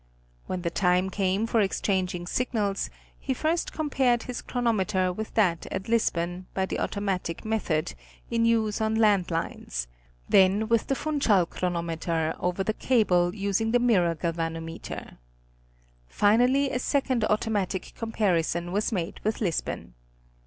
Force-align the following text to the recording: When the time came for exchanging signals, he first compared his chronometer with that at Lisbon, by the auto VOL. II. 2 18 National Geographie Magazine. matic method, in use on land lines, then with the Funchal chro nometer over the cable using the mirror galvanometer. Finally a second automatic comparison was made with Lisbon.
When 0.47 0.63
the 0.63 0.71
time 0.71 1.11
came 1.11 1.45
for 1.45 1.61
exchanging 1.61 2.25
signals, 2.25 2.89
he 3.19 3.35
first 3.35 3.71
compared 3.71 4.23
his 4.23 4.41
chronometer 4.41 5.13
with 5.13 5.35
that 5.35 5.67
at 5.69 5.87
Lisbon, 5.87 6.47
by 6.55 6.65
the 6.65 6.79
auto 6.79 6.99
VOL. 6.99 7.13
II. 7.13 7.19
2 7.21 7.29
18 7.43 7.49
National 7.51 7.61
Geographie 7.61 7.71
Magazine. 7.71 7.77
matic 7.77 7.77
method, 7.77 7.95
in 8.41 8.45
use 8.45 8.81
on 8.81 8.95
land 8.95 9.29
lines, 9.29 9.87
then 10.27 10.67
with 10.67 10.87
the 10.87 10.95
Funchal 10.95 11.45
chro 11.45 11.71
nometer 11.71 12.35
over 12.39 12.63
the 12.63 12.73
cable 12.73 13.35
using 13.35 13.69
the 13.69 13.77
mirror 13.79 14.15
galvanometer. 14.15 15.19
Finally 16.07 16.71
a 16.71 16.79
second 16.79 17.23
automatic 17.25 17.93
comparison 17.95 18.71
was 18.71 18.91
made 18.91 19.19
with 19.23 19.39
Lisbon. 19.39 19.93